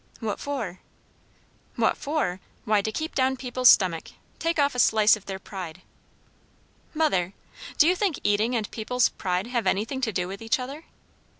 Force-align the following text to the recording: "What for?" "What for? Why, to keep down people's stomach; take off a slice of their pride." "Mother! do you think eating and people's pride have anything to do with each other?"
"What 0.19 0.39
for?" 0.39 0.79
"What 1.75 1.95
for? 1.95 2.39
Why, 2.65 2.81
to 2.81 2.91
keep 2.91 3.13
down 3.13 3.37
people's 3.37 3.69
stomach; 3.69 4.13
take 4.39 4.57
off 4.57 4.73
a 4.73 4.79
slice 4.79 5.15
of 5.15 5.27
their 5.27 5.37
pride." 5.37 5.83
"Mother! 6.95 7.33
do 7.77 7.87
you 7.87 7.95
think 7.95 8.17
eating 8.23 8.55
and 8.55 8.65
people's 8.71 9.09
pride 9.09 9.45
have 9.45 9.67
anything 9.67 10.01
to 10.01 10.11
do 10.11 10.27
with 10.27 10.41
each 10.41 10.57
other?" 10.57 10.85